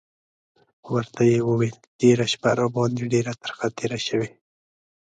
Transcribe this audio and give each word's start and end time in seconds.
ورته 0.93 1.21
یې 1.31 1.39
وویل: 1.49 1.77
تېره 1.99 2.25
شپه 2.33 2.51
راباندې 2.59 3.03
ډېره 3.13 3.33
ترخه 3.41 3.67
تېره 3.77 3.99
شوې. 4.07 4.29